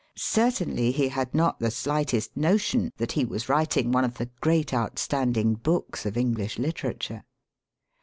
Certainly 0.17 0.93
he 0.93 1.09
had 1.09 1.35
not 1.35 1.59
the 1.59 1.69
slightest 1.69 2.35
notion 2.35 2.91
that 2.97 3.11
he 3.11 3.23
was 3.23 3.47
writing 3.47 3.91
one 3.91 4.03
of 4.03 4.17
the 4.17 4.31
great 4.41 4.73
outstanding 4.73 5.53
books 5.53 6.07
of 6.07 6.17
English 6.17 6.57
literature. 6.57 7.23